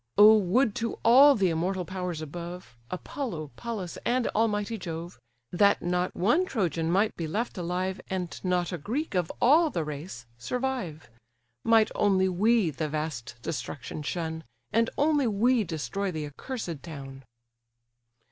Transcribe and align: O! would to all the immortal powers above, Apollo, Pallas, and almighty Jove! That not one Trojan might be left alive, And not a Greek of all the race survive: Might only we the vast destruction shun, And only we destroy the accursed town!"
O! 0.17 0.35
would 0.35 0.73
to 0.77 0.97
all 1.05 1.35
the 1.35 1.51
immortal 1.51 1.85
powers 1.85 2.21
above, 2.21 2.75
Apollo, 2.89 3.51
Pallas, 3.55 3.99
and 4.03 4.25
almighty 4.29 4.75
Jove! 4.75 5.19
That 5.51 5.83
not 5.83 6.15
one 6.15 6.47
Trojan 6.47 6.91
might 6.91 7.15
be 7.15 7.27
left 7.27 7.55
alive, 7.55 8.01
And 8.09 8.43
not 8.43 8.71
a 8.71 8.79
Greek 8.79 9.13
of 9.13 9.31
all 9.39 9.69
the 9.69 9.83
race 9.85 10.25
survive: 10.39 11.07
Might 11.63 11.91
only 11.93 12.27
we 12.27 12.71
the 12.71 12.89
vast 12.89 13.35
destruction 13.43 14.01
shun, 14.01 14.43
And 14.73 14.89
only 14.97 15.27
we 15.27 15.63
destroy 15.63 16.09
the 16.09 16.25
accursed 16.25 16.81
town!" 16.81 17.21